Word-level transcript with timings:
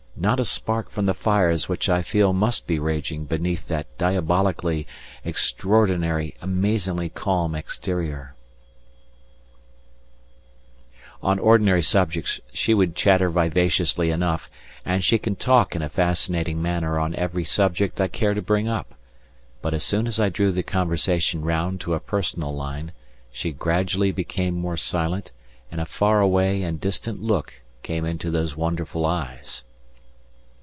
not 0.17 0.39
a 0.39 0.45
spark 0.45 0.91
from 0.91 1.07
the 1.07 1.15
fires 1.15 1.67
which 1.67 1.89
I 1.89 2.03
feel 2.03 2.31
must 2.31 2.67
be 2.67 2.77
raging 2.77 3.25
beneath 3.25 3.67
that 3.69 3.87
diabolically 3.97 4.85
extraordinary 5.25 6.35
amazingly 6.43 7.09
calm 7.09 7.55
exterior. 7.55 8.35
[Footnote 11.21 11.23
1: 11.23 11.25
These 11.25 11.25
words 11.25 11.25
are 11.25 11.25
crossed 11.25 11.25
out. 11.25 11.25
ETIENNE.] 11.25 11.31
On 11.31 11.47
ordinary 11.47 11.81
subjects 12.21 12.39
she 12.53 12.73
would 12.75 12.95
chatter 12.95 13.29
vivaciously 13.31 14.11
enough 14.11 14.47
and 14.85 15.03
she 15.03 15.17
can 15.17 15.35
talk 15.35 15.75
in 15.75 15.81
a 15.81 15.89
fascinating 15.89 16.61
manner 16.61 16.99
on 16.99 17.15
every 17.15 17.43
subject 17.43 17.99
I 17.99 18.07
care 18.07 18.35
to 18.35 18.43
bring 18.43 18.67
up, 18.67 18.93
but 19.63 19.73
as 19.73 19.83
soon 19.83 20.05
as 20.05 20.19
I 20.19 20.29
drew 20.29 20.51
the 20.51 20.61
conversation 20.61 21.41
round 21.41 21.81
to 21.81 21.95
a 21.95 21.99
personal 21.99 22.55
line 22.55 22.91
she 23.31 23.51
gradually 23.51 24.11
became 24.11 24.53
more 24.53 24.77
silent 24.77 25.31
and 25.71 25.81
a 25.81 25.85
far 25.85 26.21
away 26.21 26.61
and 26.61 26.79
distant 26.79 27.23
look 27.23 27.55
came 27.81 28.05
into 28.05 28.29
those 28.29 28.55
wonderful 28.55 29.07
eyes. 29.07 29.63